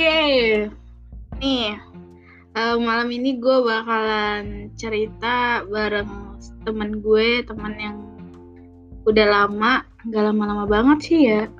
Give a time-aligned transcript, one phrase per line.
[0.00, 0.64] Oke,
[1.44, 1.76] nih
[2.56, 8.00] uh, malam ini gue bakalan cerita bareng temen gue, teman yang
[9.04, 11.52] udah lama, nggak lama-lama banget sih ya.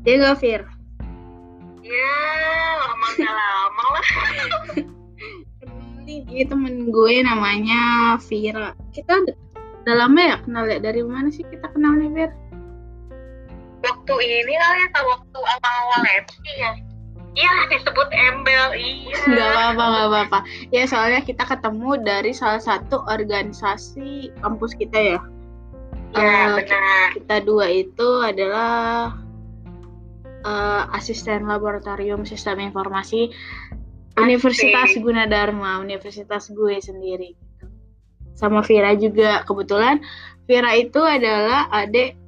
[0.00, 0.64] Dia gak Fir?
[1.84, 2.16] Ya,
[2.88, 4.08] lama gak lama lah.
[6.08, 8.72] Ini temen gue namanya Vira.
[8.96, 9.20] Kita
[9.84, 10.80] udah lama ya kenal ya?
[10.80, 12.30] Dari mana sih kita kenalnya Fir?
[13.84, 16.00] Waktu ini lah ya, waktu awal-awal
[16.56, 16.88] ya.
[17.38, 19.18] Iya disebut embel iya.
[19.22, 20.38] Gak apa-apa gak apa-apa.
[20.74, 25.20] Ya soalnya kita ketemu dari salah satu organisasi kampus kita ya.
[26.18, 27.06] Iya uh, benar.
[27.14, 29.14] Kita dua itu adalah
[30.42, 34.26] uh, asisten laboratorium sistem informasi Asik.
[34.26, 37.38] Universitas Gunadarma, universitas gue sendiri.
[38.34, 40.02] Sama Vira juga kebetulan
[40.50, 42.18] Vira itu adalah adik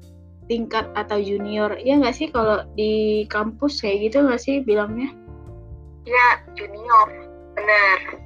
[0.53, 1.81] tingkat atau junior.
[1.81, 5.09] Ya nggak sih kalau di kampus kayak gitu nggak sih bilangnya?
[6.05, 7.09] Ya junior.
[7.57, 8.21] Benar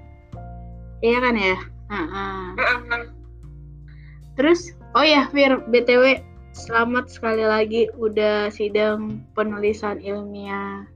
[1.04, 1.56] iya kan ya?
[1.86, 2.42] Uh-uh.
[4.34, 10.88] terus oh ya Fir btw selamat sekali lagi udah sidang penulisan ilmiah.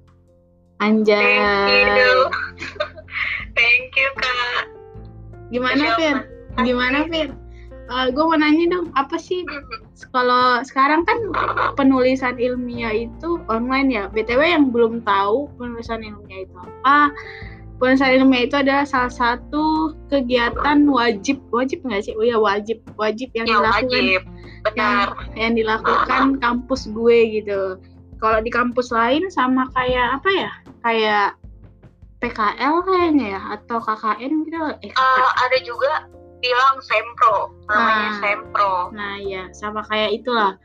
[0.81, 1.21] Anjay.
[1.69, 2.17] Thank you.
[3.59, 4.65] Thank you kak.
[5.53, 6.17] Gimana Fir?
[6.65, 7.29] Gimana Fir
[7.91, 9.43] uh, gue mau nanya dong apa sih
[10.15, 11.19] kalau sekarang kan
[11.75, 14.05] penulisan ilmiah itu online ya?
[14.09, 17.11] Btw yang belum tahu penulisan ilmiah itu apa?
[17.83, 22.15] Penulisan ilmiah itu adalah salah satu kegiatan wajib wajib nggak sih?
[22.17, 23.85] Oh ya wajib wajib yang ya, dilakukan.
[23.91, 24.23] wajib.
[24.61, 24.77] Benar.
[24.77, 27.61] Yang, yang dilakukan kampus gue gitu.
[28.21, 30.51] Kalau di kampus lain sama kayak apa ya?
[30.85, 31.29] Kayak
[32.21, 33.41] PKL kayaknya ya?
[33.57, 36.05] Atau KKN gitu eh, uh, ada juga
[36.41, 38.73] bilang sempro namanya nah, sempro.
[38.97, 40.57] Nah ya sama kayak itulah.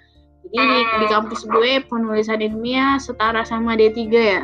[0.53, 0.99] Jadi hmm.
[1.01, 4.43] di kampus gue penulisan ilmiah setara sama D3 ya?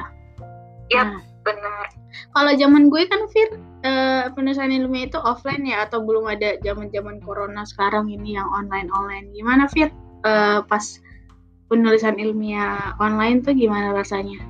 [0.91, 1.21] Iya nah.
[1.45, 1.87] benar.
[2.35, 3.49] Kalau zaman gue kan Fir
[3.87, 5.87] uh, penulisan ilmiah itu offline ya?
[5.87, 9.93] Atau belum ada zaman zaman corona sekarang ini yang online online gimana Fir?
[10.21, 11.01] Uh, pas
[11.71, 14.41] penulisan ilmiah online tuh gimana rasanya?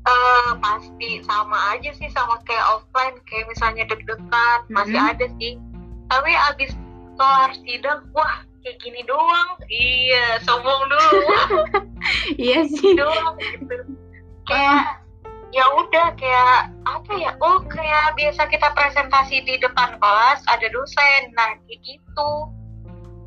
[0.00, 3.16] Uh, pasti sama aja sih sama kayak offline.
[3.24, 5.12] Kayak misalnya deg-degan masih mm -hmm.
[5.14, 5.54] ada sih
[6.10, 6.74] tapi abis
[7.14, 9.50] kelar sidang wah kayak gini doang.
[9.70, 11.20] Iya sombong dulu.
[12.40, 12.96] Iya sih.
[12.96, 13.76] Doang gitu.
[14.48, 15.04] Kayak
[15.52, 17.30] ya udah kayak apa ya?
[17.44, 21.20] Oh kayak biasa kita presentasi di depan kelas ada dosen.
[21.36, 22.30] Nah kayak gitu.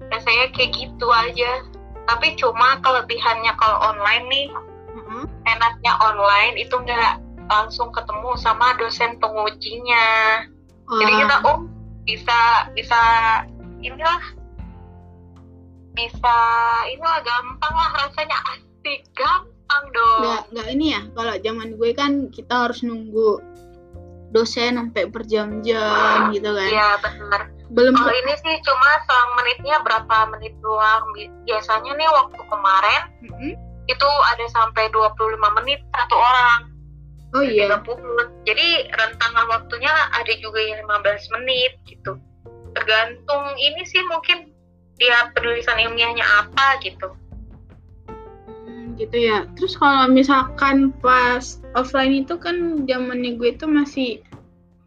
[0.10, 1.64] Biasanya kayak gitu aja.
[2.10, 4.50] Tapi cuma kelebihannya kalau online nih.
[4.94, 5.26] Mm-hmm.
[5.50, 7.18] enaknya online itu nggak
[7.50, 10.06] langsung ketemu sama dosen pengujinya.
[10.86, 11.02] Uh.
[11.02, 11.66] jadi kita oh
[12.04, 13.02] bisa bisa
[13.80, 14.22] inilah.
[15.94, 16.38] Bisa
[16.90, 18.38] inilah gampang lah rasanya.
[18.56, 20.22] Asik gampang dong.
[20.24, 23.40] Nggak nggak ini ya kalau zaman gue kan kita harus nunggu
[24.34, 26.70] dosen sampai berjam-jam gitu kan.
[26.70, 27.42] Iya benar
[27.74, 31.04] belum kalau ini sih cuma selang menitnya berapa menit doang.
[31.48, 33.54] Biasanya nih waktu kemarin mm -hmm.
[33.90, 36.73] itu ada sampai 25 menit satu orang
[37.34, 37.66] Oh iya.
[37.82, 38.46] 30.
[38.46, 42.22] Jadi rentang waktunya ada juga yang 15 menit gitu.
[42.78, 44.54] Tergantung ini sih mungkin
[45.02, 47.10] dia penulisan ilmiahnya apa gitu.
[48.70, 49.50] Hmm, gitu ya.
[49.58, 54.22] Terus kalau misalkan pas offline itu kan zamannya gue itu masih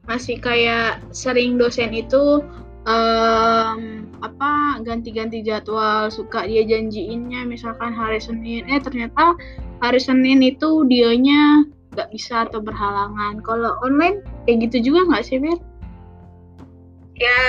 [0.06, 2.38] masih kayak sering dosen itu
[2.86, 9.34] um, apa ganti-ganti jadwal suka dia janjiinnya misalkan hari Senin eh ternyata
[9.82, 13.40] hari Senin itu dianya nggak bisa atau berhalangan.
[13.40, 15.56] Kalau online kayak gitu juga nggak sih, Mir?
[17.16, 17.40] Ya,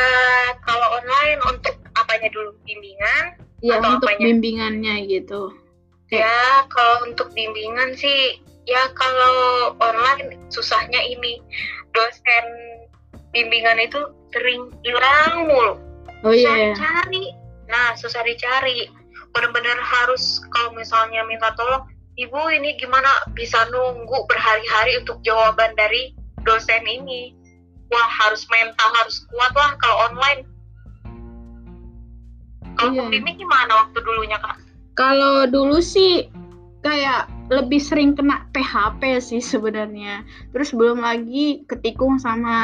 [0.63, 3.35] kalau online untuk apanya dulu bimbingan?
[3.59, 4.23] Ya, untuk apanya?
[4.31, 5.51] bimbingannya gitu.
[6.07, 6.23] Kayak...
[6.23, 6.39] Ya,
[6.71, 11.43] kalau untuk bimbingan sih, ya kalau online susahnya ini
[11.91, 12.45] dosen
[13.35, 13.99] bimbingan itu
[14.31, 15.75] sering hilang mulu.
[16.23, 16.47] Oh iya.
[16.47, 17.25] Susah dicari.
[17.67, 18.79] Nah, susah dicari.
[19.35, 21.83] Benar-benar harus kalau misalnya minta tolong
[22.17, 27.37] ibu ini gimana bisa nunggu berhari-hari untuk jawaban dari dosen ini?
[27.93, 30.41] Wah harus mental harus kuat lah kalau online.
[32.77, 33.21] Kalau iya.
[33.21, 34.57] ini gimana waktu dulunya kak?
[34.97, 36.27] Kalau dulu sih
[36.81, 40.25] kayak lebih sering kena PHP sih sebenarnya.
[40.51, 42.57] Terus belum lagi ketikung sama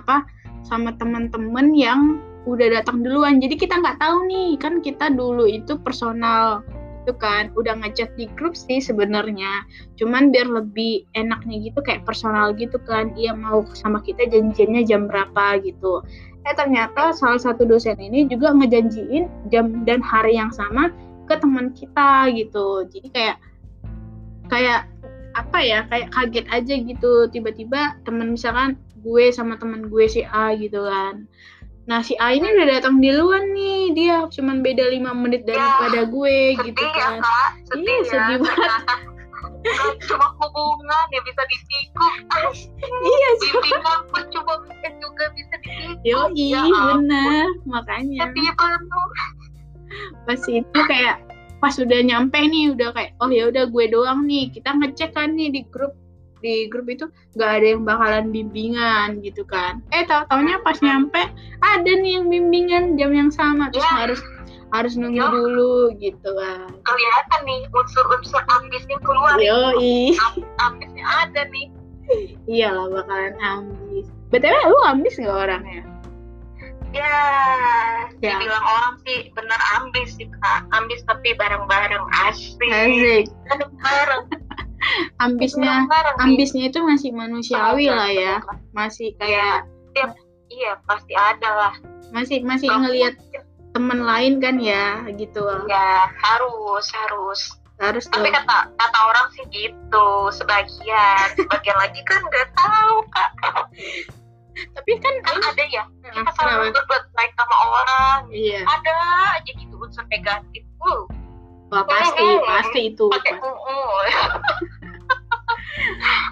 [0.00, 0.24] apa
[0.64, 3.42] sama teman-teman yang udah datang duluan.
[3.42, 6.64] Jadi kita nggak tahu nih kan kita dulu itu personal
[7.02, 7.48] gitu kan.
[7.56, 9.64] Udah ngechat di grup sih sebenarnya.
[9.96, 13.16] Cuman biar lebih enaknya gitu kayak personal gitu kan.
[13.16, 16.04] Dia mau sama kita janjiannya jam berapa gitu.
[16.44, 20.92] Eh ternyata salah satu dosen ini juga ngejanjiin jam dan hari yang sama
[21.28, 22.84] ke teman kita gitu.
[22.88, 23.36] Jadi kayak
[24.48, 24.88] kayak
[25.38, 27.12] apa ya kayak kaget aja gitu.
[27.32, 31.24] Tiba-tiba temen misalkan gue sama temen gue si A gitu kan
[31.90, 33.90] nah si A ini udah datang duluan nih.
[33.98, 37.14] Dia cuman beda lima menit daripada gue sedih gitu ya kan.
[37.18, 37.50] Kak.
[37.66, 38.82] Sedih Iya, ya sedih banget.
[39.60, 42.14] Bukan cuma hubungan ya bisa ditikuk
[43.12, 43.50] iya sih.
[43.58, 44.54] Bimbingan pun cuma
[45.02, 47.10] juga bisa ditikuk Yoi, Ya ampun.
[47.10, 47.46] bener.
[47.66, 48.18] Makanya.
[48.30, 49.08] Sedih penuh
[50.22, 51.18] pas itu kayak
[51.58, 54.54] pas udah nyampe nih udah kayak oh ya udah gue doang nih.
[54.54, 55.98] Kita ngecek kan nih di grup
[56.40, 57.04] di grup itu
[57.36, 59.84] nggak ada yang bakalan bimbingan gitu kan.
[59.92, 61.20] Eh tau taunya pas nyampe
[61.60, 63.94] ada nih yang bimbingan jam yang sama terus Ya.
[64.08, 64.20] harus
[64.70, 65.28] harus nunggu Ya.
[65.28, 66.68] dulu gitu kan.
[66.82, 69.36] Kelihatan nih unsur-unsur ambisnya keluar.
[69.36, 70.16] Yoi.
[70.58, 71.68] Ambisnya ada nih.
[72.50, 74.06] Iyalah bakalan ambis.
[74.30, 75.82] Btw lu ambis nggak orangnya?
[76.90, 77.06] Ya,
[78.18, 78.34] Ya.
[78.34, 80.66] dibilang orang sih bener ambis sih kak.
[80.74, 82.58] Ambis tapi bareng-bareng asik.
[82.66, 83.30] Asik.
[83.46, 84.22] Bareng-bareng
[85.20, 85.84] ambisnya
[86.18, 88.36] ambisnya itu masih manusiawi lah ya.
[88.72, 89.68] masih kayak
[90.50, 91.74] iya pasti ada lah.
[92.10, 93.14] Masih masih Kalau- ngelihat
[93.70, 95.46] temen lain kan ya gitu.
[95.70, 97.40] Ya harus harus.
[97.80, 101.26] Harus tapi kata kata orang sih gitu sebagian.
[101.38, 103.30] Sebagian lagi kan nggak tahu kak.
[104.76, 108.18] Tapi kan kan ada ya kita selalu berbuat baik sama orang.
[108.28, 108.60] Iya.
[108.68, 108.96] Ada
[109.40, 110.60] aja gitu unsur negatif.
[110.84, 111.08] Uh
[111.70, 112.46] wah pasti Mm-mm.
[112.46, 114.02] pasti itu pakai uh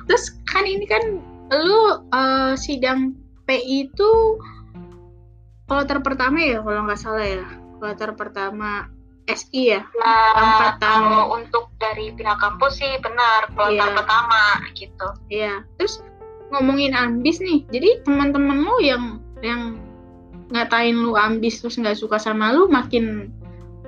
[0.06, 1.02] terus kan ini kan
[1.52, 1.82] lu
[2.12, 3.14] eh, sidang
[3.48, 4.10] PI itu
[5.64, 7.44] kloter pertama ya kalau nggak salah ya
[7.78, 8.88] kloter pertama
[9.28, 10.80] SI ya Nah, Angkatan.
[10.80, 13.96] kalau untuk dari pihak kampus sih benar kloter Iya.
[13.96, 14.40] pertama
[14.72, 15.08] gitu.
[15.28, 16.00] Iya, terus
[16.48, 17.60] ngomongin ambis nih.
[17.68, 19.76] Jadi teman-teman lu yang yang
[20.48, 23.28] ngatain lu ambis terus nggak suka sama lu makin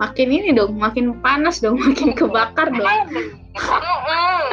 [0.01, 2.89] makin ini dong, makin panas dong, makin kebakar dong.
[3.13, 4.45] Mm-mm.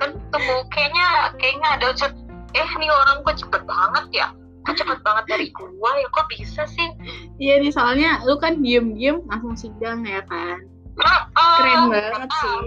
[0.00, 2.10] Tentu kayaknya kayaknya ada unsur
[2.56, 4.26] eh nih orang kok cepet banget ya.
[4.64, 6.88] Kok cepet banget dari gua ya kok bisa sih?
[7.36, 10.64] Iya nih soalnya lu kan diem-diem langsung sidang ya kan.
[11.36, 12.56] Keren banget sih.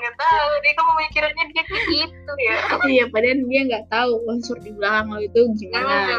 [0.00, 2.56] Nggak tahu deh kamu mikirannya dia kayak gitu ya.
[2.88, 6.16] Iya, padahal dia nggak tahu unsur di belakang lo itu gimana.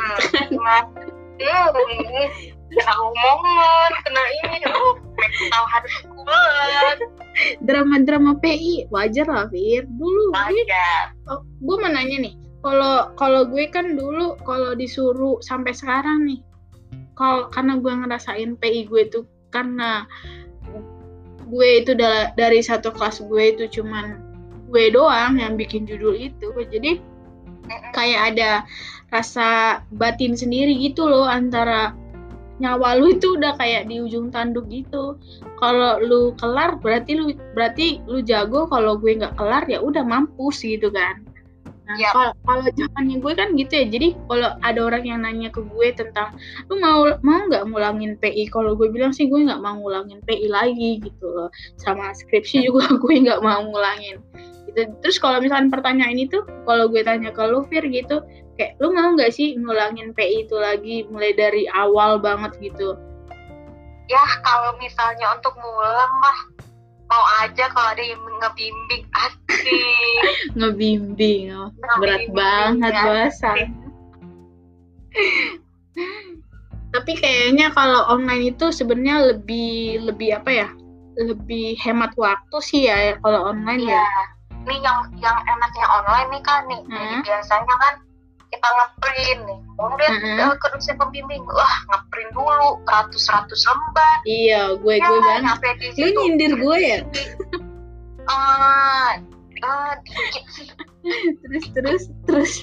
[1.41, 4.95] Hmm, kena omongan, kena ini, oh,
[5.51, 6.97] tahu harus kuat.
[7.63, 9.83] Drama-drama PI wajar lah, Fir.
[9.87, 11.11] Dulu Wajar.
[11.27, 12.35] oh, gue mau nanya nih.
[12.61, 16.39] Kalau kalau gue kan dulu kalau disuruh sampai sekarang nih,
[17.17, 19.19] kalau karena gue ngerasain PI gue itu
[19.49, 20.05] karena
[21.51, 24.21] gue itu da- dari satu kelas gue itu cuman
[24.71, 26.53] gue doang yang bikin judul itu.
[26.55, 27.01] Jadi
[27.91, 28.51] kayak ada
[29.11, 31.91] rasa batin sendiri gitu loh antara
[32.61, 35.17] nyawa lu itu udah kayak di ujung tanduk gitu.
[35.57, 40.61] Kalau lu kelar berarti lu berarti lu jago, kalau gue nggak kelar ya udah mampus
[40.61, 41.25] gitu kan.
[41.91, 42.13] Nah, Yap.
[42.15, 43.85] kalau kalau zamannya gue kan gitu ya.
[43.89, 46.31] Jadi kalau ada orang yang nanya ke gue tentang
[46.71, 48.47] lu mau mau nggak ngulangin PI?
[48.47, 51.49] Kalau gue bilang sih gue nggak mau ngulangin PI lagi gitu loh.
[51.75, 54.23] Sama skripsi juga gue nggak mau ngulangin.
[54.71, 54.87] Gitu.
[55.03, 58.23] Terus kalau misalkan pertanyaan itu, kalau gue tanya ke lu Fir gitu,
[58.55, 62.95] kayak lu mau nggak sih ngulangin PI itu lagi mulai dari awal banget gitu?
[64.07, 66.39] Ya kalau misalnya untuk ngulang mah
[67.11, 69.63] mau aja kalau ada yang ngebimbing asik.
[70.59, 73.03] Ngebimbing, oh, berat banget ya.
[73.03, 73.51] bahasa.
[76.91, 80.67] Tapi kayaknya kalau online itu sebenarnya lebih lebih apa ya?
[81.19, 83.99] Lebih hemat waktu sih ya kalau online Iya.
[83.99, 84.23] ya.
[84.61, 86.81] Nih yang yang enaknya online nih kan nih.
[86.85, 87.23] Jadi Hmm.
[87.23, 87.93] biasanya kan
[88.51, 89.59] kita ngeprint nih.
[89.73, 90.39] Kemudian Hmm.
[90.43, 94.17] uh, ke dosen pembimbing, wah ngeprint dulu ratus-ratus lembar.
[94.23, 95.41] Iya, gue Ya, gue banget.
[95.47, 96.99] nyampe di Lu nyindir gue ya?
[98.27, 99.17] Ah,
[99.65, 100.67] ah, dikit sih.
[101.41, 102.53] Terus terus terus.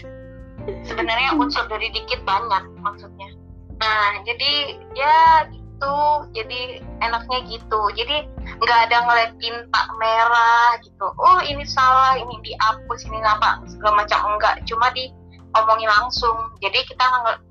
[0.85, 3.33] Sebenarnya unsur dari dikit banyak maksudnya.
[3.79, 4.53] Nah, jadi
[4.93, 5.47] ya
[5.79, 5.99] gitu.
[6.35, 7.81] Jadi enaknya gitu.
[7.95, 8.27] Jadi
[8.59, 11.07] nggak ada ngeliat tinta merah gitu.
[11.15, 14.59] Oh ini salah, ini dihapus, ini apa segala macam enggak.
[14.67, 16.51] Cuma diomongin langsung.
[16.59, 17.05] Jadi kita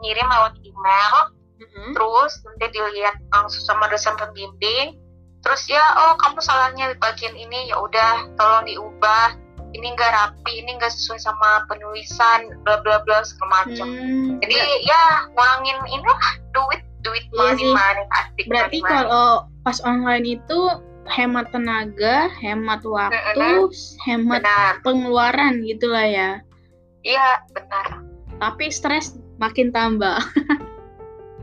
[0.04, 1.16] ngirim lewat email,
[1.64, 1.96] Mm-mm.
[1.96, 5.00] terus nanti dilihat langsung sama dosen pembimbing.
[5.46, 9.40] Terus ya, oh kamu salahnya di bagian ini, ya udah tolong diubah.
[9.72, 13.88] Ini enggak rapi, ini enggak sesuai sama penulisan, bla bla bla segala macam.
[13.88, 16.08] Hmm, Jadi ya ngurangin ini
[16.56, 17.72] duit duit Iya money sih.
[17.72, 18.92] money asik berarti money, money.
[18.92, 19.30] kalau
[19.62, 20.60] pas online itu
[21.08, 23.72] hemat tenaga, hemat waktu,
[24.04, 26.30] hemat benar pengeluaran gitulah ya.
[27.02, 28.04] iya benar
[28.38, 30.20] Tapi stres makin tambah.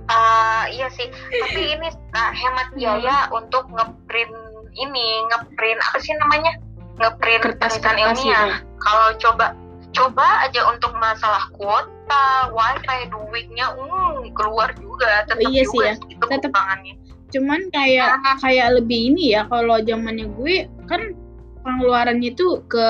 [0.05, 4.37] Ah, iya sih tapi ini ah, hemat biaya untuk ngeprint
[4.77, 6.61] ini ngeprint apa sih namanya
[6.95, 8.45] ngeprint Kertas- tulisan kertas ilmiah.
[8.45, 8.57] gitu.
[8.79, 9.47] Kalau coba
[9.95, 16.25] coba aja untuk masalah kuota, wifi, duitnya, hmm, keluar juga, tetap Iya sih ya, itu
[16.25, 16.53] tetap.
[16.55, 16.95] kekurangannya.
[17.35, 18.39] cuman kayak Ah.
[18.39, 21.19] kayak lebih ini ya kalau zamannya gue kan
[21.67, 22.89] pengeluarannya itu ke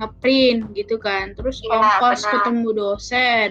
[0.00, 2.32] ngeprint gitu kan terus Iya, ongkos benar.
[2.32, 3.50] ketemu dosen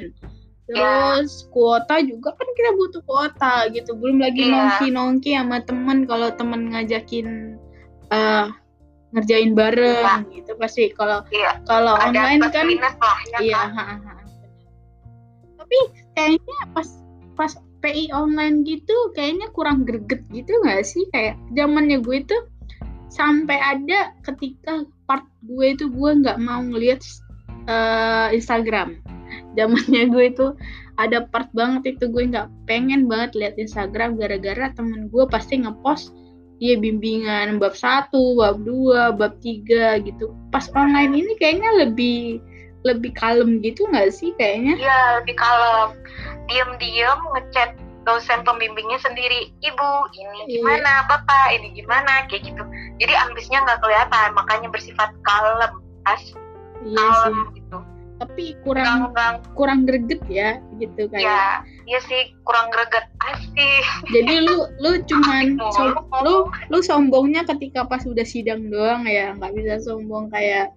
[0.65, 4.53] terus kuota juga kan kita butuh kuota gitu belum lagi Iya.
[4.55, 7.59] nongki nongki sama temen kalau temen ngajakin
[8.09, 8.45] eh,
[9.13, 12.89] ngerjain bareng gitu pasti kalau Iya, kalau online kan ya
[13.37, 13.69] Iya, kan.
[13.69, 14.13] ha, ha, ha.
[15.61, 15.77] Tapi
[16.17, 16.89] kayaknya pas
[17.35, 22.41] pas PI online gitu kayaknya kurang greget gitu nggak sih kayak zamannya gue tuh
[23.13, 27.05] sampai ada ketika part gue itu gue nggak mau ngeliat
[27.69, 28.97] eh, Instagram.
[29.57, 30.47] Zamannya gue itu
[30.97, 36.13] ada part banget itu gue nggak pengen banget lihat Instagram gara-gara temen gue pasti ngepost
[36.61, 40.31] dia bimbingan bab satu, bab dua, bab tiga gitu.
[40.53, 42.39] Pas online ini kayaknya lebih
[42.83, 44.75] lebih kalem gitu nggak sih kayaknya?
[44.77, 45.89] Iya, lebih kalem.
[46.47, 49.55] Diam-diam ngechat dosen pembimbingnya sendiri.
[49.59, 50.59] Ibu, ini Iya.
[50.59, 50.91] gimana?
[51.07, 52.27] Bapak, ini gimana?
[52.27, 52.63] Kayak gitu.
[52.99, 55.73] Jadi ambisnya nggak kelihatan, makanya bersifat kalem.
[56.03, 56.19] As
[56.83, 56.99] Iya sih.
[56.99, 57.79] kalem gitu.
[58.13, 61.27] Tapi kurang Kurang, kurang greget ya gitu kayak.
[61.27, 61.43] ya,
[61.83, 63.03] iya sih kurang greget.
[63.19, 63.83] Asih.
[64.11, 65.87] Jadi lu lu cuman mulu.
[66.23, 66.35] lu
[66.69, 70.71] lu sombongnya ketika pas udah sidang doang ya, nggak bisa sombong kayak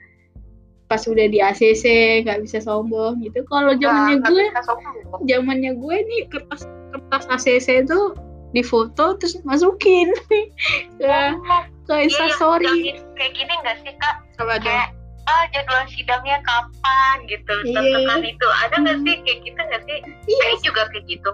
[0.86, 1.84] pas udah di ACC
[2.22, 3.42] nggak bisa sombong gitu.
[3.44, 4.44] Kalau zamannya Nggak- gue,
[5.26, 8.14] zamannya gue nih kertas kertas ACC itu
[8.52, 10.14] difoto terus masukin
[10.96, 11.04] ke
[11.46, 12.70] Oh, ke iya, Instastory.
[12.88, 14.16] yang kayak gini nggak sih kak?
[14.34, 14.58] Coba.
[14.58, 14.94] Kayak
[15.26, 17.74] ah jadwal sidangnya kapan gitu Iya.
[17.74, 19.04] tentukan itu ada nggak Hmm.
[19.04, 21.30] sih kayak gitu nggak sih Iya, saya juga kayak gitu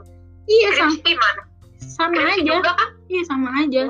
[0.49, 1.43] iya sama, skripsi mana
[1.79, 2.49] sama skripsi aja.
[2.49, 3.83] juga kan Iya sama aja.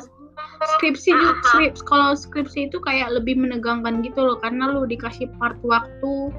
[0.78, 1.42] Skripsi juga Aha.
[1.42, 6.30] skrips kalau skripsi itu kayak lebih menegangkan gitu loh karena lu dikasih part waktu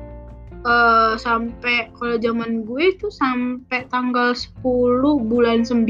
[0.63, 4.63] eh sampai kalau zaman gue itu sampai tanggal 10
[5.27, 5.83] bulan 9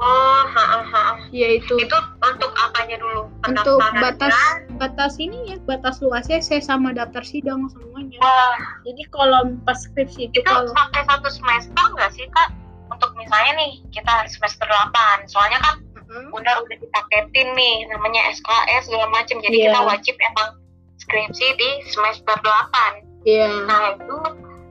[0.00, 1.02] oh ha, ha, ha.
[1.32, 1.98] yaitu itu.
[2.20, 3.32] Untuk apanya dulu?
[3.48, 4.68] Untuk batas kan?
[4.76, 8.20] batas ini ya batas lu ACC sama daftar sidang semuanya.
[8.20, 8.56] Wah.
[8.84, 12.52] Jadi kalau pas skripsi itu itu kalau sampai satu semester nggak sih kak?
[12.92, 16.30] Untuk misalnya nih kita semester 8 soalnya kan Mm-mm.
[16.30, 19.66] udah udah dipaketin nih namanya SKS segala macam jadi Iya.
[19.68, 20.48] kita wajib emang
[20.96, 24.16] skripsi di semester 8 iya Nah itu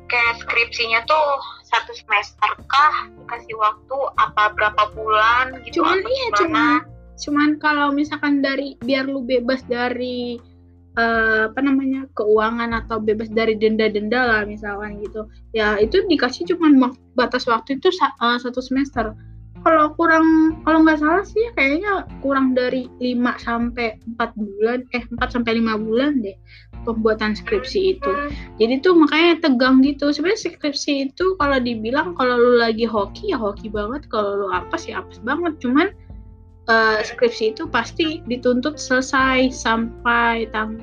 [0.05, 1.25] kayak skripsinya tuh
[1.65, 6.37] satu semester kah dikasih waktu apa berapa bulan gitu cuman iya gimana?
[6.39, 6.79] cuman
[7.15, 10.37] cuman kalau misalkan dari biar lu bebas dari
[10.93, 16.79] eh, apa namanya keuangan atau bebas dari denda-denda lah misalkan gitu ya itu dikasih cuman
[16.79, 19.11] wak- batas waktu itu eh, satu semester
[19.65, 25.17] kalau kurang kalau nggak salah sih kayaknya kurang dari 5 sampai 4 bulan eh 4
[25.33, 26.37] sampai 5 bulan deh
[26.85, 28.11] pembuatan skripsi itu.
[28.61, 30.13] Jadi tuh makanya tegang gitu.
[30.13, 34.05] Sebenarnya skripsi itu kalau dibilang kalau lu lagi hoki ya hoki banget.
[34.13, 35.57] Kalau lu apes ya apes banget.
[35.57, 35.89] Cuman
[36.69, 40.77] eh, skripsi itu pasti dituntut selesai sampai tang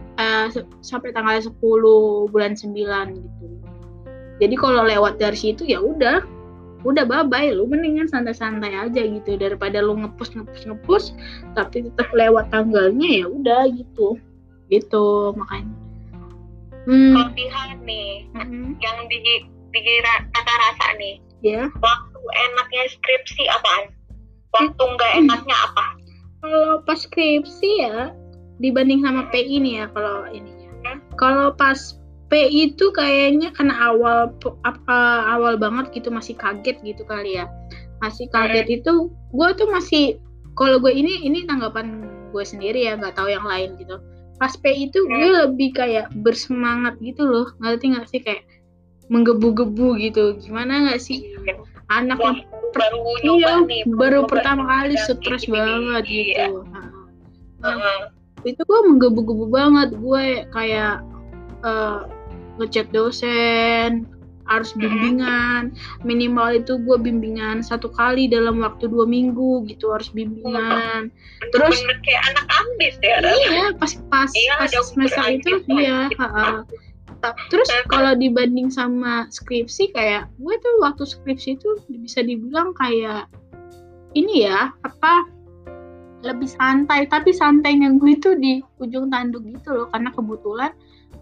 [0.50, 1.54] se- sampai tanggal 10
[2.34, 2.74] bulan 9
[3.14, 3.46] gitu.
[4.42, 6.41] Jadi kalau lewat dari situ ya udah
[6.82, 11.04] udah bye bye lu mendingan santai-santai aja gitu daripada lu ngepus ngepus ngepus
[11.54, 14.18] tapi tetap lewat tanggalnya ya udah gitu.
[14.70, 15.04] Gitu
[15.38, 15.76] makanya.
[16.82, 17.14] Hmm.
[17.14, 18.74] Kelebihan nih mm-mm.
[18.82, 19.18] yang di
[19.72, 21.70] di kata rasa nih ya.
[21.78, 22.20] waktu
[22.50, 23.94] enaknya skripsi apaan?
[24.52, 25.20] Waktu nggak Hmm.
[25.26, 25.86] enaknya apa?
[26.42, 28.10] Kalau pas skripsi ya
[28.58, 30.98] dibanding sama PI nih ya kalau ininya.
[31.14, 32.01] Kalau pas
[32.48, 34.32] Itu kayaknya karena awal
[34.64, 34.98] apa
[35.28, 37.48] awal banget gitu masih kaget gitu kali ya.
[38.00, 40.16] Masih kaget itu gue tuh masih
[40.56, 44.00] kalau gue ini ini tanggapan gue sendiri ya nggak tahu yang lain gitu.
[44.40, 47.46] Pas PI itu gue lebih kayak bersemangat gitu loh.
[47.60, 48.42] Ngerti nggak sih kayak
[49.12, 50.40] menggebu-gebu gitu.
[50.40, 51.36] Gimana nggak sih
[51.92, 56.48] anak yang Waktu baru iya nih baru pertama kali stres banget Iya.
[56.48, 56.64] gitu.
[57.60, 58.00] Nah, Heeh.
[58.48, 61.04] itu gue menggebu-gebu banget gue kayak
[61.62, 61.98] eh,
[62.60, 64.04] ngechat dosen
[64.42, 65.72] harus bimbingan.
[66.02, 71.08] Minimal itu gue bimbingan satu kali dalam waktu dua minggu gitu harus bimbingan.
[71.54, 76.10] Terus- kayak anak ambis ya iya pas pas Iya, pas semester itu iya
[77.22, 83.30] terus kalau dibanding sama skripsi kayak gue tuh waktu skripsi itu bisa dibilang kayak
[84.18, 85.22] ini ya apa
[86.22, 87.06] lebih santai.
[87.10, 90.70] Tapi santainya gue itu di ujung tanduk gitu loh karena kebetulan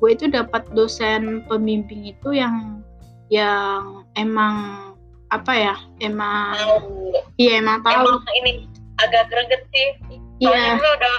[0.00, 2.80] gue itu dapat dosen pembimbing itu yang
[3.28, 4.76] yang emang
[5.30, 6.56] apa ya emang
[7.38, 8.02] iya emang tahu.
[8.02, 8.52] Emang ini
[8.98, 9.88] agak greget sih.
[10.40, 11.16] Soalnya iya gue udah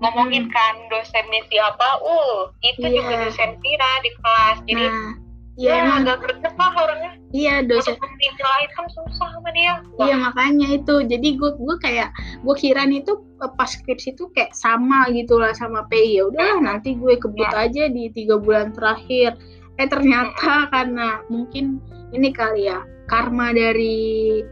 [0.00, 1.88] ngomongin kan dosennya siapa.
[2.00, 3.02] Uh itu Iya.
[3.02, 4.56] juga dosen Vira di kelas.
[4.64, 5.23] Jadi nah
[5.54, 6.02] ya ya emang.
[6.02, 7.12] agak greget lah orangnya?
[7.34, 7.94] Iya dosen.
[7.98, 9.82] Untuk lain kan susah sama dia.
[9.98, 10.94] Wah, Iya makanya itu.
[11.06, 12.10] Jadi gue gue kayak
[12.42, 16.58] gue kira itu eh, pas skripsi itu kayak sama gitu lah sama PI ya udahlah
[16.62, 19.38] nanti gue kebut aja di tiga bulan terakhir.
[19.78, 21.82] Eh ternyata karena mungkin
[22.14, 24.42] ini kali ya karma dari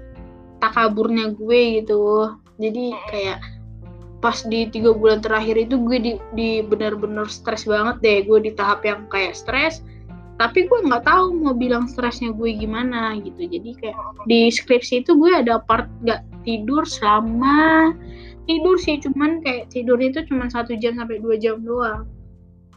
[0.58, 2.34] takaburnya gue gitu.
[2.58, 3.38] Jadi kayak
[4.22, 8.18] pas di tiga bulan terakhir itu gue di, di benar-benar stres banget deh.
[8.26, 9.82] Gue di tahap yang kayak stres
[10.40, 13.46] tapi gue nggak tahu mau bilang stresnya gue gimana gitu.
[13.46, 13.96] Jadi kayak
[14.26, 17.92] di skripsi itu gue ada part nggak tidur selama
[18.48, 18.98] tidur sih.
[18.98, 22.08] Cuman kayak tidur itu cuma satu jam sampai dua jam doang.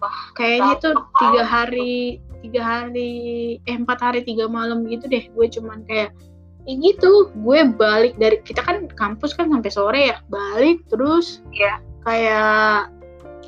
[0.04, 1.96] Wah, kayaknya capek tiga hari
[2.46, 3.14] tiga hari
[3.66, 6.14] eh empat hari tiga malam gitu deh gue cuman kayak
[6.70, 11.82] ya gitu gue balik dari kita kan kampus kan sampai sore ya balik terus Iya.
[12.06, 12.94] kayak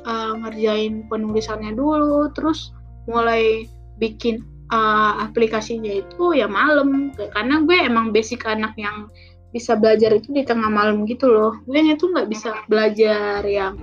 [0.02, 2.74] eh, ngerjain penulisannya dulu terus
[3.06, 7.12] mulai bikin eh, aplikasinya itu ya malam.
[7.14, 9.10] Karena gue emang basic anak yang
[9.52, 11.56] bisa belajar itu di tengah malam gitu loh.
[11.64, 13.76] Gue tuh nggak bisa belajar yang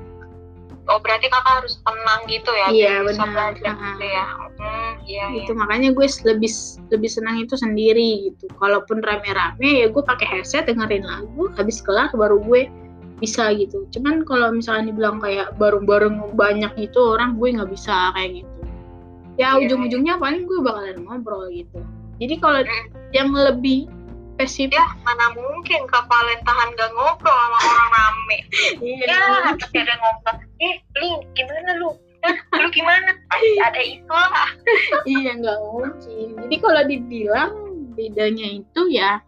[0.86, 3.34] oh berarti kakak harus tenang gitu ya Iya, bisa benar.
[3.34, 3.90] belajar Ha-ha.
[3.98, 4.26] gitu ya?
[4.30, 5.44] Hmm, iya iya.
[5.46, 6.52] Itu makanya gue lebih
[6.94, 8.46] lebih senang itu sendiri gitu.
[8.62, 12.70] Kalaupun rame-rame ya gue pakai headset dengerin lagu habis kelar baru gue
[13.18, 13.88] bisa gitu.
[13.96, 18.55] Cuman kalau misalnya dibilang kayak bareng-bareng banyak itu orang gue nggak bisa kayak gitu
[19.36, 19.68] ya Iya.
[19.68, 21.80] ujung-ujungnya paling gue bakalan ngobrol gitu.
[22.18, 22.88] Jadi kalau Hmm.
[23.12, 23.88] yang lebih
[24.36, 28.38] spesifik ya mana mungkin kak Valen tahan gak ngobrol sama orang rame.
[28.84, 29.20] Iya, ya
[29.56, 31.90] pasti ada ngobrol eh lu gimana lu?
[32.26, 33.16] Eh, lu gimana?
[33.28, 34.50] Pasti ada itu lah
[35.12, 36.28] iya nggak mungkin.
[36.48, 37.52] Jadi kalau dibilang
[37.96, 39.24] bedanya itu ya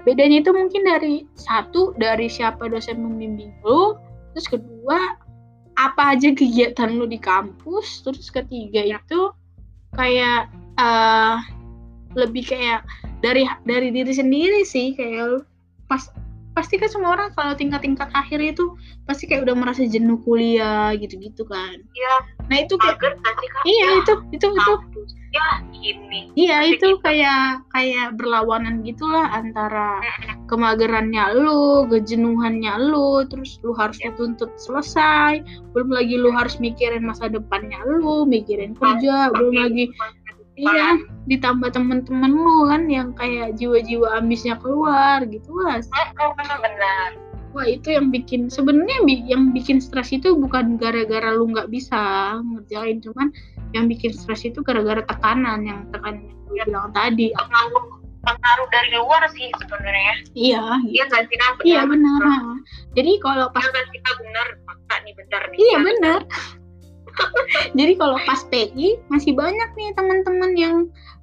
[0.00, 3.92] bedanya itu mungkin dari satu dari siapa dosen membimbing lu
[4.32, 4.96] terus kedua
[5.78, 9.30] apa aja kegiatan lu di kampus terus ketiga itu
[9.94, 11.38] kayak eh
[12.18, 12.82] lebih kayak
[13.22, 15.46] dari dari diri sendiri sih kayak
[15.86, 16.10] pas
[16.58, 18.74] pasti kan semua orang kalau tingkat-tingkat akhir itu
[19.06, 21.78] pasti kayak udah merasa jenuh kuliah gitu-gitu kan.
[21.94, 22.14] Ya
[22.50, 23.14] nah itu kayak mager
[23.62, 24.74] iya Ya, itu itu itu.
[25.28, 25.46] Ya
[25.78, 26.20] ini.
[26.34, 27.04] Iya itu gitu.
[27.04, 30.02] kayak kayak berlawanan gitulah antara
[30.48, 35.44] kemagerannya lu, kejenuhannya lu, terus lu harus dituntut selesai,
[35.76, 39.92] belum lagi lu harus mikirin masa depannya lu, mikirin kerja, belum lagi
[40.58, 40.98] iya
[41.30, 45.78] ditambah temen-temen lu kan yang kayak jiwa-jiwa ambisnya keluar gitu lah.
[46.58, 47.10] benar
[47.56, 52.36] Wah itu yang bikin sebenarnya bi- yang bikin stres itu bukan gara-gara lu nggak bisa
[52.44, 53.32] ngerjain, cuman
[53.72, 57.32] yang bikin stres itu gara-gara tekanan yang tekanan yang gue bilang tadi.
[57.32, 57.84] pengaruh
[58.18, 62.20] pengaruh dari luar sih sebenarnya Iya, iya nggak sih Iya benar.
[62.20, 62.36] ha.
[62.92, 63.70] Jadi kalau pas Iya
[64.04, 66.20] kak benar fakta nih benar nih iya benar.
[67.78, 70.76] Jadi kalau pas PI masih banyak nih teman-teman yang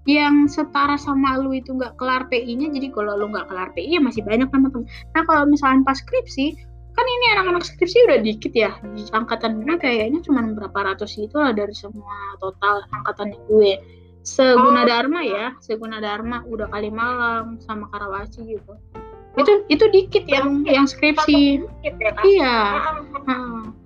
[0.06, 2.70] yang setara sama lu itu nggak kelar PI-nya.
[2.70, 4.86] Jadi kalau lu nggak kelar PI ya masih banyak teman-teman.
[5.14, 6.56] Nah kalau misalnya pas skripsi
[6.96, 8.72] kan ini anak-anak skripsi udah dikit ya.
[8.96, 13.74] Di angkatan gue kayaknya cuma berapa ratus gitu lah dari semua total angkatannya gue.
[14.26, 14.88] Seguna Oh.
[14.90, 18.74] dharma ya seguna dharma udah kali malam sama karawaci gitu.
[19.36, 21.60] Itu itu dikit yang yang skripsi.
[21.84, 22.24] Dikit ya, Kak?
[22.24, 22.58] iya.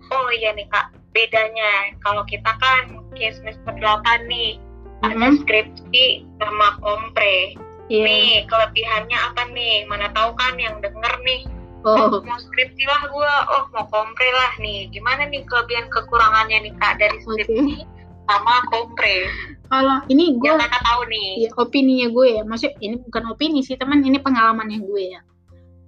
[0.09, 1.95] Oh iya nih kak bedanya.
[2.01, 4.59] Kalau kita kan kayak semester 8 nih
[5.01, 5.43] ada Mhm.
[5.45, 6.05] skripsi
[6.39, 7.55] sama kompre.
[7.89, 8.05] Iya.
[8.05, 9.81] nih kelebihannya apa nih?
[9.89, 11.41] Mana tahu kan yang denger nih.
[11.81, 13.33] Oh, mau skripsi lah gua.
[13.49, 14.93] Oh mau kompre lah nih.
[14.93, 17.81] Gimana nih kelebihan kekurangannya nih kak dari skripsi
[18.29, 19.25] sama kompre?
[19.73, 21.29] Kalau ini gue yang kakak tahu nih.
[21.45, 25.21] Ya, opininya gue ya, maksudnya ini bukan opini sih teman, ini pengalamannya gue ya.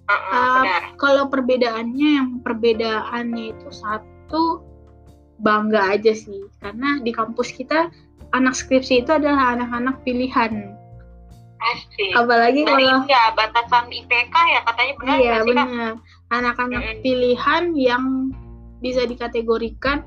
[0.10, 0.98] Benar.
[0.98, 4.66] Kalau perbedaannya yang perbedaannya itu satu
[5.42, 7.90] bangga aja sih, karena di kampus kita
[8.32, 10.78] anak skripsi itu adalah anak-anak pilihan.
[11.62, 15.94] pasti Apalagi dari kalau ya batasan IPK ya katanya benar iya benar,
[16.34, 17.02] anak-anak Mm-mm.
[17.06, 18.06] pilihan yang
[18.82, 20.02] bisa dikategorikan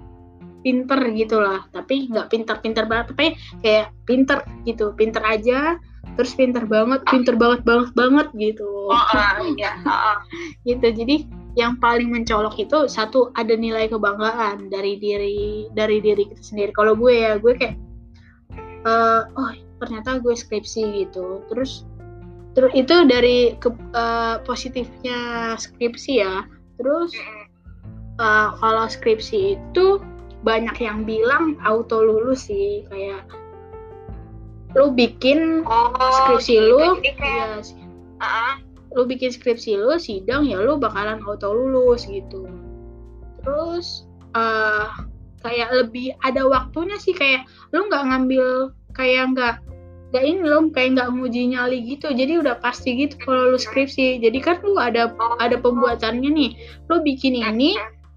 [0.67, 3.27] pinter gitu lah, tapi nggak pinter-pinter banget, tapi
[3.63, 5.79] kayak pinter gitu, pinter aja,
[6.17, 8.89] terus pinter banget, pinter banget banget banget gitu.
[8.89, 10.19] oh ah, iya ah, ah.
[10.65, 16.43] gitu jadi yang paling mencolok itu satu ada nilai kebanggaan dari diri dari diri kita
[16.43, 16.71] sendiri.
[16.75, 17.79] Kalau gue ya gue kayak
[18.85, 21.47] eh, oh ternyata gue skripsi gitu.
[21.47, 21.87] Terus
[22.55, 26.43] terus itu dari ke, eh, positifnya skripsi ya.
[26.83, 27.15] Terus
[28.19, 30.03] eh, kalau skripsi itu
[30.43, 32.83] banyak yang bilang auto lulus sih.
[32.91, 33.31] Kayak
[34.75, 36.67] lu bikin oh skripsi gitu.
[36.67, 37.87] lu jadi kayak ya,
[38.19, 38.59] ah.
[38.95, 42.47] Lu bikin skripsi lu sidang ya lu bakalan auto lulus gitu.
[43.43, 44.07] Terus
[44.39, 44.91] uh,
[45.45, 49.55] kayak lebih ada waktunya sih kayak lu nggak ngambil kayak nggak
[50.15, 52.15] nggak ini loh kayak nggak nguji nyali gitu.
[52.15, 54.23] Jadi udah pasti gitu kalau lu skripsi.
[54.23, 55.11] Jadi kan lu ada
[55.43, 56.51] ada pembuatannya nih.
[56.87, 57.75] Lu bikin ini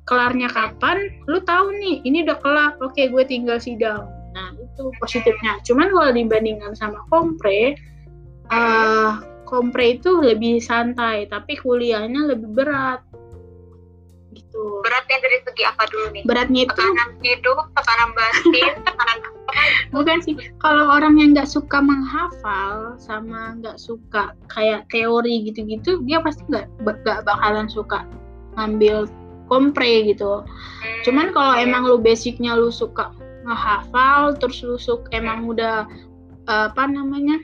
[0.07, 4.07] kelarnya kapan lu tahu nih ini udah kelar oke gue tinggal sidang.
[4.31, 5.59] Nah itu positifnya.
[5.67, 7.75] Cuman kalau dibandingkan sama kompre
[8.53, 13.01] uh, kompre itu lebih santai tapi kuliahnya lebih berat.
[14.35, 14.83] Gitu.
[14.83, 16.23] Beratnya dari segi apa dulu nih?
[16.27, 19.19] Beratnya itu tekanan hidup tekanan batin tekanan
[19.95, 20.35] bukan sih.
[20.59, 26.67] Kalau orang yang nggak suka menghafal sama nggak suka kayak teori gitu-gitu dia pasti nggak
[26.83, 28.03] nggak bakalan suka
[28.59, 29.07] ngambil
[29.47, 30.43] kompre gitu.
[30.43, 31.01] Hmm.
[31.07, 33.15] Cuman kalau emang lu basicnya lu suka
[33.47, 35.87] ngehafal, terus lu suka emang udah
[36.51, 37.39] uh, apa namanya,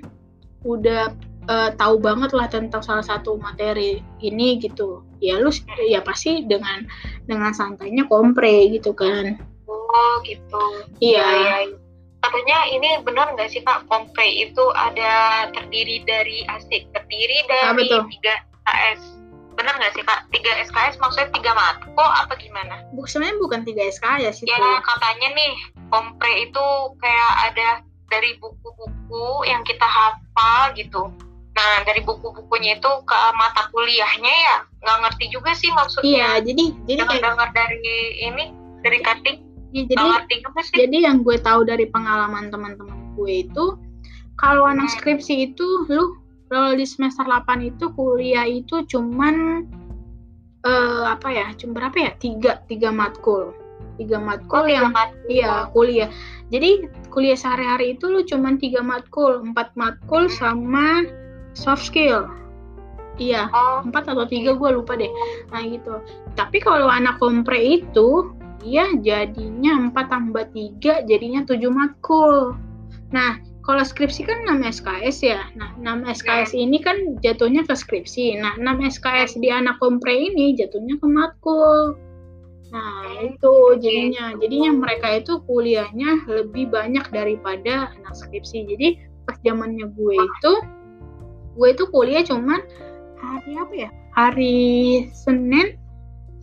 [0.68, 1.16] udah
[1.50, 5.04] uh, tahu banget lah tentang salah satu materi ini gitu.
[5.24, 5.50] Ya lu
[5.88, 6.88] ya pasti dengan
[7.28, 9.40] dengan santainya kompre gitu kan.
[9.68, 10.64] Oh gitu.
[11.00, 11.24] Iya.
[11.24, 11.78] Ya, ya.
[12.24, 18.36] Katanya ini benar nggak sih Kak kompre itu ada terdiri dari asik terdiri dari tiga
[18.64, 22.82] AS benar nggak sih kak tiga SKS maksudnya tiga matko apa gimana?
[22.94, 24.46] Bu, sebenarnya bukan tiga SKS sih.
[24.50, 24.82] Ya tuh.
[24.82, 25.54] katanya nih
[25.94, 26.66] kompre itu
[27.00, 27.70] kayak ada
[28.10, 31.10] dari buku-buku yang kita hafal gitu.
[31.54, 36.10] Nah dari buku-bukunya itu ke mata kuliahnya ya nggak ngerti juga sih maksudnya.
[36.10, 38.44] Iya jadi jadi kayak dengar dari ini
[38.82, 39.38] dari cutting.
[39.74, 40.76] Ya, jadi ngerti juga sih.
[40.86, 43.74] jadi yang gue tahu dari pengalaman teman-teman gue itu
[44.38, 44.96] kalau anak hmm.
[45.02, 46.14] skripsi itu lu
[46.54, 49.66] kalau di semester 8 itu kuliah itu cuman
[50.62, 53.54] uh, apa ya cuma berapa ya tiga tiga matkul
[53.98, 55.30] tiga matkul oh, yang matkul.
[55.30, 56.10] iya kuliah
[56.50, 60.34] jadi kuliah sehari-hari itu lu cuman tiga matkul empat matkul hmm.
[60.38, 61.02] sama
[61.54, 62.30] soft skill
[63.22, 63.86] iya oh.
[63.86, 65.10] empat atau tiga gue lupa deh
[65.54, 66.02] nah gitu
[66.34, 68.34] tapi kalau anak kompre itu
[68.66, 72.58] iya jadinya empat tambah tiga jadinya tujuh matkul
[73.14, 75.40] nah kalau skripsi kan 6 SKS ya.
[75.56, 76.68] Nah, 6 SKS iya.
[76.68, 78.36] ini kan jatuhnya ke skripsi.
[78.36, 81.96] Nah, 6 SKS di anak kompre ini jatuhnya ke matkul.
[82.76, 84.36] Nah, itu jadinya.
[84.36, 88.68] Jadinya mereka itu kuliahnya lebih banyak daripada anak skripsi.
[88.68, 90.54] Jadi, pas zamannya gue itu
[91.54, 92.60] gue itu kuliah cuman
[93.22, 93.90] hari apa ya?
[94.14, 94.58] Hari
[95.14, 95.78] Senin,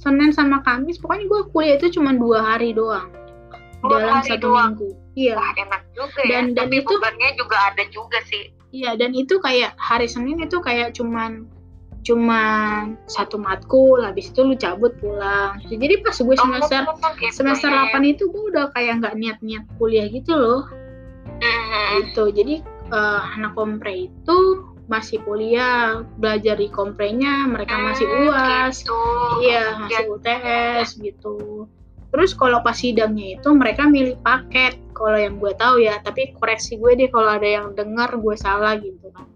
[0.00, 0.98] Senin sama Kamis.
[0.98, 3.10] Pokoknya gue kuliah itu cuma dua hari doang.
[3.80, 4.76] Oh, dalam satu doang.
[4.76, 5.34] minggu Iya.
[5.36, 6.56] Wah, enak juga dan, ya.
[6.56, 8.44] Dan Tapi itu bebannya juga ada juga sih.
[8.70, 11.50] Iya, dan itu kayak hari Senin itu kayak cuman
[12.00, 17.44] cuman satu matkul habis itu lu cabut pulang jadi pas gue oh, semester oh, gitu,
[17.44, 17.92] semester ya.
[17.92, 20.64] 8 itu gue udah kayak nggak niat-niat kuliah gitu loh
[21.44, 21.88] mm-hmm.
[22.00, 24.36] gitu jadi uh, anak kompre itu
[24.90, 28.98] masih kuliah belajar di komprenya mereka masih mm, uas gitu.
[29.46, 31.36] iya masih UTS gitu
[32.10, 36.74] Terus kalau pas sidangnya itu mereka milih paket kalau yang gue tahu ya, tapi koreksi
[36.76, 39.30] gue deh kalau ada yang dengar gue salah gitu kan.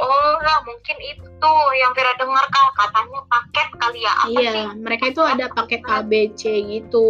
[0.00, 4.66] Oh lah mungkin itu yang Vira dengar kan katanya paket kali ya apa Iya, sih?
[4.80, 7.08] mereka itu ada paket ABC gitu.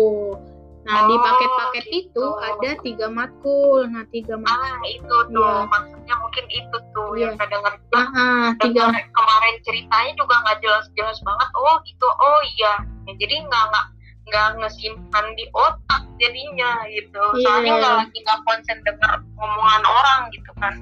[0.86, 1.98] Nah oh, di paket-paket gitu.
[1.98, 3.90] itu ada tiga matkul.
[3.90, 4.70] Nah tiga matkul.
[4.70, 5.66] Ah itu tuh ya.
[5.66, 7.20] maksudnya mungkin itu tuh ya.
[7.26, 7.72] yang saya dengar.
[7.90, 8.84] Ah, ah, tiga.
[8.94, 11.48] Kemarin ceritanya juga nggak jelas-jelas banget.
[11.58, 12.06] Oh gitu.
[12.06, 12.74] Oh iya.
[13.10, 13.86] Ya, jadi nggak nggak
[14.26, 17.46] nggak ngesimpan di otak jadinya gitu yeah.
[17.46, 20.74] soalnya nggak lagi nggak konsen dengar omongan orang gitu kan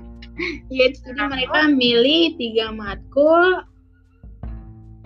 [0.67, 3.63] Iya, jadi nah, mereka milih tiga matkul,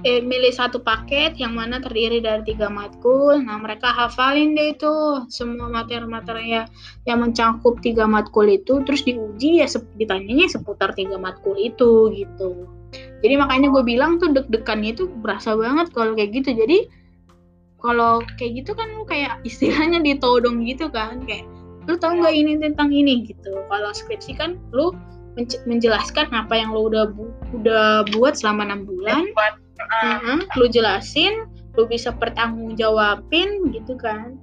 [0.06, 3.42] eh, milih satu paket yang mana terdiri dari tiga matkul.
[3.42, 4.92] Nah, mereka hafalin deh itu
[5.32, 6.62] semua materi-materi ya,
[7.08, 9.66] yang mencangkup tiga matkul itu, terus diuji ya
[9.98, 12.68] ditanyanya seputar tiga matkul itu gitu.
[13.20, 16.54] Jadi makanya gue bilang tuh deg-degannya itu berasa banget kalau kayak gitu.
[16.54, 16.88] Jadi
[17.78, 21.46] kalau kayak gitu kan kayak istilahnya ditodong gitu kan kayak
[21.88, 24.92] lu tau nggak ini tentang ini gitu kalau skripsi kan lu
[25.64, 29.30] menjelaskan apa yang lu udah bu udah buat selama enam bulan
[29.78, 31.46] uh lu jelasin
[31.78, 34.34] lu bisa pertanggungjawabin gitu kan.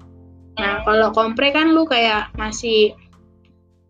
[0.55, 2.95] Nah kalau kompre kan lu kayak masih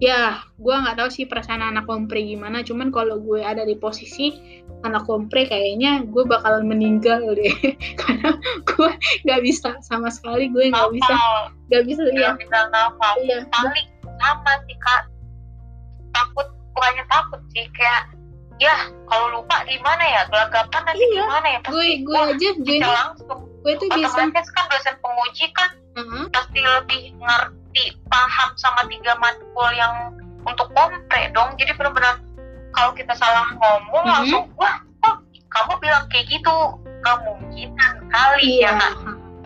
[0.01, 2.65] ya gue nggak tahu sih perasaan anak kompre gimana.
[2.65, 4.33] Cuman kalau gue ada di posisi
[4.81, 7.53] anak kompre kayaknya gue bakalan meninggal deh.
[8.01, 8.33] Karena
[8.65, 8.91] gue
[9.29, 11.13] nggak bisa sama sekali gue nggak bisa.
[11.69, 12.59] nggak bisa ya bisa
[13.21, 13.37] iya.
[13.45, 13.81] Tapi
[14.17, 15.03] sama sih kak.
[16.17, 18.14] Takut bukannya takut sih kayak
[18.55, 18.75] ya
[19.11, 21.23] kalau lupa gimana ya gelagapan nanti iya.
[21.23, 26.25] gimana ya gue gue aja gue langsung gue tuh bisa kan dosen penguji kan -huh.
[26.31, 30.15] pasti lebih ngerti paham sama tiga matkul yang
[30.47, 32.21] untuk kompre dong jadi benar-benar
[32.71, 34.13] kalau kita salah ngomong mm -hmm.
[34.13, 35.15] langsung wah kok
[35.51, 36.55] kamu bilang kayak gitu
[37.05, 38.71] kemungkinan kali ya, iya.
[38.71, 38.93] ya kan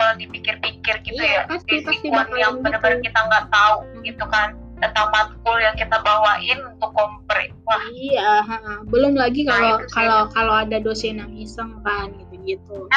[0.00, 3.12] kalau dipikir-pikir gitu Iya, ya pasti- di pasti yang benar-benar gitu.
[3.12, 4.00] kita nggak tahu Hmm.
[4.00, 4.48] gitu kan
[4.80, 8.82] tentang matkul yang kita bawain untuk kompre wah Iya, ha-ha.
[8.88, 9.88] belum lagi Nah, kalau sih.
[9.94, 12.88] kalau kalau ada dosen yang iseng kan gitu-gitu.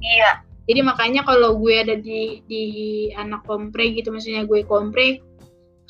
[0.00, 2.64] iya Jadi makanya kalau gue ada di di
[3.18, 5.18] anak kompre gitu, maksudnya gue kompre,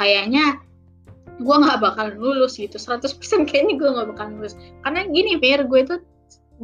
[0.01, 0.57] kayaknya
[1.37, 2.81] gue nggak bakal lulus gitu.
[2.81, 3.13] 100%
[3.45, 4.57] kayaknya gue nggak bakal lulus.
[4.81, 6.01] Karena gini, Fir, gue tuh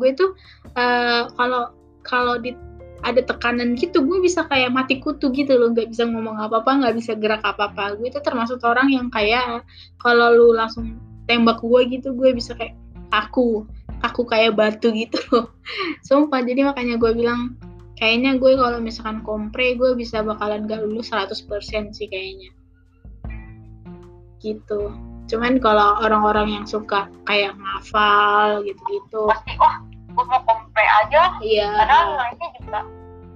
[0.00, 0.32] gue tuh
[0.76, 1.76] eh, kalau
[2.08, 2.56] kalau di
[3.04, 6.94] ada tekanan gitu, gue bisa kayak mati kutu gitu loh, nggak bisa ngomong apa-apa, nggak
[6.96, 7.96] bisa gerak apa-apa.
[8.00, 9.64] Gue tuh termasuk orang yang kayak
[10.00, 10.96] kalau lu langsung
[11.28, 12.76] tembak gue gitu, gue bisa kayak
[13.12, 13.68] kaku,
[14.00, 15.52] kaku kayak batu gitu loh.
[16.06, 17.56] Sumpah, jadi makanya gue bilang
[17.96, 22.52] kayaknya gue kalau misalkan kompre gue bisa bakalan gak lulus 100% sih kayaknya
[24.44, 24.92] gitu
[25.26, 29.82] cuman kalau orang-orang yang suka kayak ngafal gitu-gitu pasti wah
[30.16, 31.36] gue mau kompre aja.
[31.44, 31.68] Iya.
[31.76, 32.80] Padahal ini juga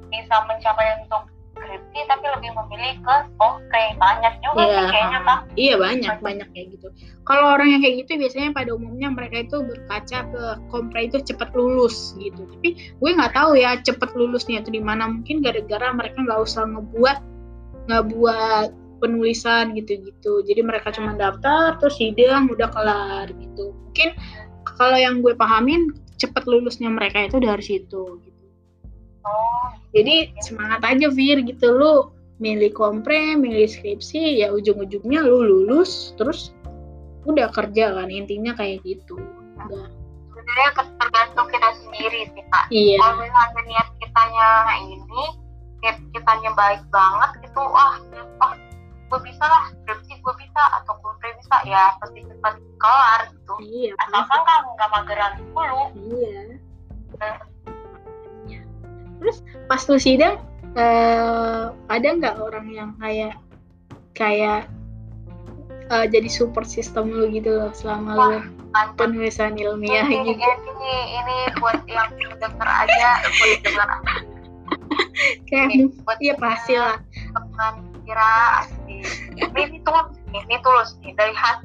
[0.08, 1.28] bisa mencapai untuk
[1.60, 4.72] skripsi tapi lebih memilih ke kompre banyak juga Iya.
[4.72, 6.88] sih kayaknya bang iya banyak banyak kayak gitu.
[7.28, 11.52] Kalau orang yang kayak gitu biasanya pada umumnya mereka itu berkaca ke kompre itu cepat
[11.52, 12.48] lulus gitu.
[12.48, 15.04] Tapi gue nggak tahu ya cepat lulusnya itu di mana.
[15.06, 17.18] Mungkin gara-gara mereka nggak usah ngebuat
[17.92, 18.68] nggak buat
[19.04, 20.44] penulisan gitu-gitu.
[20.44, 23.72] Jadi mereka cuma daftar terus sidang udah kelar gitu.
[23.72, 24.16] Mungkin
[24.80, 28.44] kalau yang gue pahamin cepat lulusnya mereka itu dari situ gitu
[29.24, 31.94] oh jadi semangat aja Fir gitu lu
[32.40, 36.56] milih kompre, milih skripsi ya ujung-ujungnya lu lulus terus
[37.28, 39.20] udah kerja kan intinya kayak gitu.
[39.60, 39.92] Udah.
[40.32, 42.96] sebenarnya tergantung kita sendiri sih kak Iya.
[42.96, 44.48] kalau misalnya niat kitanya
[44.88, 45.24] ini
[45.84, 48.00] niat kitanya baik banget gitu wah
[48.40, 48.56] wah
[49.10, 53.92] gue bisa lah skripsi gue bisa atau kompre bisa ya pasti cepat kelar gitu Iya.
[54.06, 56.38] asalkan kan nggak mageran dulu Iya.
[59.20, 60.38] Terus pas lu sidang
[60.72, 63.34] eh, ada nggak orang yang kayak
[64.14, 64.70] kayak
[65.90, 68.28] eh, jadi support system lu gitu loh selama lu
[68.94, 70.46] penulisan ilmiah ini, gitu.
[70.46, 72.06] ini ini buat yang
[72.38, 73.88] denger aja buat denger
[75.50, 76.96] Kayak buat iya pasti lah.
[77.34, 77.74] teman
[78.06, 78.62] kira
[79.42, 81.60] ini tulus nih ini tulus nih dari hati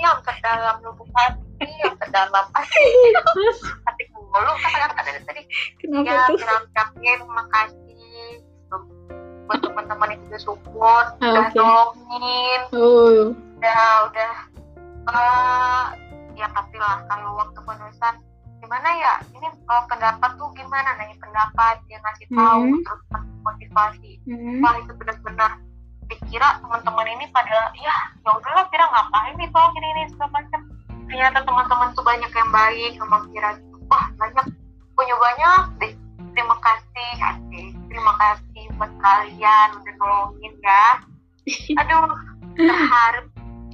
[0.00, 1.38] yang terdalam lubuk hati
[1.80, 2.86] yang terdalam asli
[3.84, 5.42] hati mulu kata-kata dari tadi
[5.78, 6.36] Kenapa ya tuh?
[6.36, 8.42] ucapin makasih
[9.44, 11.58] buat teman-teman yang juga support Ah, udah oke.
[11.58, 14.32] nolongin Oh, udah udah
[15.10, 15.84] eh
[16.34, 18.14] ya pastilah kalau waktu penulisan
[18.56, 22.80] gimana ya ini kalau pendapat tuh gimana nih pendapat dia ngasih tahu Hmm.
[22.80, 23.02] terus
[23.40, 24.60] motivasi hmm.
[24.60, 25.52] wah itu benar-benar
[26.10, 30.60] dikira teman-teman ini pada ya ya udahlah kira ngapain nih kalau gini ini segala macam.
[31.06, 34.46] Ternyata teman-teman tuh banyak yang baik emang kira gitu wah banyak
[34.94, 35.92] punya banyak deh
[36.30, 40.86] terima kasih hati terima kasih buat kalian udah nolongin ya.
[41.82, 42.06] Aduh
[42.54, 43.22] terharu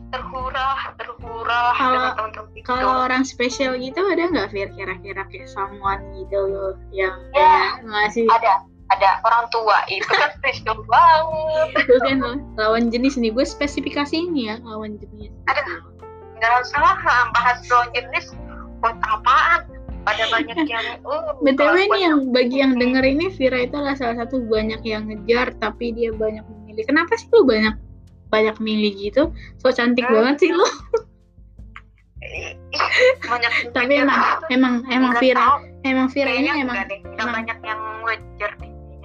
[0.07, 2.65] terhurah terhurah Kalau- dengan teman-teman itu.
[2.65, 4.69] Kalau orang spesial gitu ada nggak Fir?
[4.73, 7.75] Kira-kira kayak someone gitu loh yang Ya.
[7.83, 13.19] kayak ngasih ada ada orang tua itu kan spesial banget itu kan loh, lawan jenis
[13.19, 15.35] nih gue spesifikasi ini ya lawan jenis.
[15.47, 15.63] Ada.
[16.37, 16.97] nggak usah lah
[17.33, 18.31] bahas lawan jenis
[18.79, 19.67] buat apaan
[20.05, 23.97] pada banyak yang uh, btw kalau nih yang bagi yang denger ini Vira itu adalah
[23.97, 26.85] salah satu banyak yang ngejar tapi dia banyak memilih.
[26.87, 27.75] Kenapa sih lu banyak
[28.29, 29.33] banyak milih gitu?
[29.59, 30.15] So cantik Hmm.
[30.15, 30.63] banget sih lu.
[33.23, 36.77] banyak Tapi emang emang emang Vira emang Vira ini emang
[37.17, 38.53] emang- banyak yang ngejar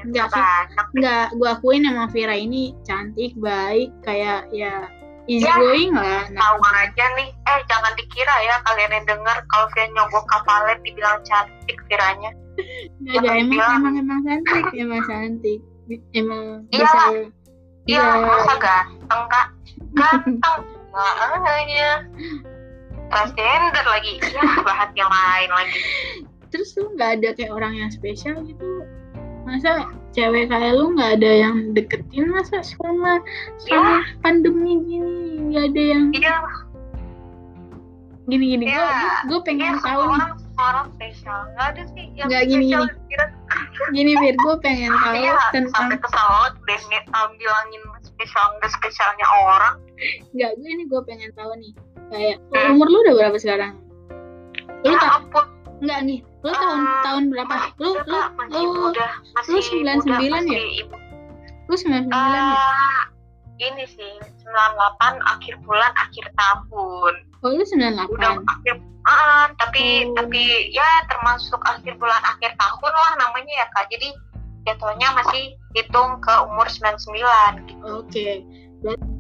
[0.03, 0.41] deh Kayaknya Nggak sih.
[0.41, 4.89] banyak nggak gue akuin emang Vira ini cantik baik kayak ya
[5.25, 5.53] easy Ya.
[5.53, 6.25] going lah.
[6.27, 7.29] Nah, tahu aja nih.
[7.29, 12.31] Eh jangan dikira ya kalian yang dengar kalau saya nyogok kapalet dibilang cantik kiranya
[12.99, 13.73] nggak ada jangan emang bilang.
[13.77, 15.59] emang emang cantik emang cantik.
[16.11, 16.83] Emang Iya.
[16.83, 17.01] bisa
[17.85, 19.47] iya bisa masa ganteng kak?
[19.93, 20.59] Ganteng.
[20.91, 21.13] Nggak
[21.47, 21.87] hanya
[23.07, 24.13] transgender lagi.
[24.23, 25.79] Ya bahas yang lain lagi.
[26.51, 28.83] Terus tuh nggak ada kayak orang yang spesial gitu
[29.41, 29.71] masa
[30.11, 33.19] cewek kayak lu nggak ada yang deketin masa selama
[33.57, 35.17] selama pandemi gini
[35.49, 36.35] nggak ada yang iya.
[38.21, 39.27] Gini gini gue Iya.
[39.27, 39.99] gue pengen iya tahu.
[39.99, 41.39] nih orang orang spesial.
[41.51, 43.25] Nggak ada sih yang Nggak, gini, spesial gini.
[43.91, 48.71] gini Fir gue pengen tahu iya tentang sampai kesal banget deh um, bilangin spesial nggak
[48.71, 49.75] spesialnya orang.
[50.31, 51.73] Nggak gue ini gue pengen tahu nih.
[52.13, 52.71] Kayak Hmm.
[52.77, 53.73] umur lu udah berapa sekarang?
[54.85, 55.11] Lu ya tak
[55.81, 58.61] nggak nih lu tahun Ah, tahun berapa lu lu lu
[59.37, 59.59] masih lu
[60.01, 60.17] 99 muda,
[60.49, 60.65] ya?
[60.81, 60.95] ibu
[61.69, 62.67] lu sembilan sembilan ya
[63.61, 67.13] ini sih 98 akhir bulan akhir tahun
[67.45, 68.75] oh lu sembilan udah delapan akhir
[69.05, 70.13] ah, tapi Oh.
[70.17, 70.41] tapi
[70.73, 74.09] ya termasuk akhir bulan akhir tahun lah namanya ya kak jadi
[74.61, 77.85] jatuhnya masih hitung ke umur 99 gitu.
[78.05, 78.45] Oke.
[78.85, 79.10] Berarti